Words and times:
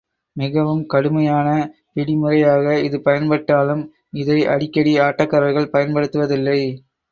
மிகவும் 0.35 0.85
கடுமையான 0.85 1.49
பிடிமுறையாக 1.93 2.65
இது 2.79 2.99
பயன்பட்டாலும், 2.99 3.83
இதை 4.15 4.39
அடிக்கடி 4.47 4.95
ஆட்டக்காரர்கள் 4.99 5.71
பயன்படுத்துவ 5.71 6.25
தில்லை. 6.27 6.59